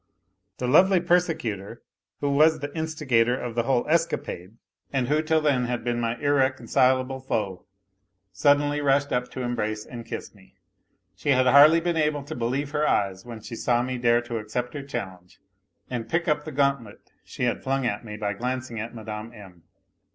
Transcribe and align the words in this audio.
The 0.57 0.65
lovely 0.65 0.99
persecutor 0.99 1.83
who 2.21 2.31
was 2.31 2.57
the 2.57 2.75
instigator 2.75 3.39
of 3.39 3.53
the 3.53 3.61
whole 3.61 3.87
escapade, 3.87 4.57
and 4.91 5.07
who 5.07 5.21
till 5.21 5.41
then 5.41 5.65
had 5.65 5.81
In 5.81 5.89
en 5.89 5.99
my 5.99 6.15
irreconcileable 6.17 7.19
foe, 7.19 7.67
suddenly 8.31 8.81
rushed 8.81 9.13
up 9.13 9.29
to 9.29 9.43
embrace 9.43 9.85
and 9.85 10.03
kiss 10.03 10.33
me. 10.33 10.55
She 11.15 11.29
had 11.29 11.45
hardly 11.45 11.79
been 11.81 11.97
able 11.97 12.23
to 12.23 12.33
believe 12.33 12.71
her 12.71 12.83
ey< 12.85 13.11
s 13.11 13.25
when 13.25 13.41
she 13.41 13.55
saw 13.55 13.83
me 13.83 13.99
dare 13.99 14.23
to 14.23 14.39
accept 14.39 14.73
her 14.73 14.81
challenge, 14.81 15.39
and 15.87 16.09
pick 16.09 16.27
up 16.27 16.45
the 16.45 16.51
gauntlet 16.51 17.11
she 17.23 17.43
had 17.43 17.61
flung 17.61 17.85
at 17.85 18.03
me 18.03 18.17
by 18.17 18.33
glancing 18.33 18.79
at 18.79 18.95
Mme. 18.95 19.31
M. 19.35 19.61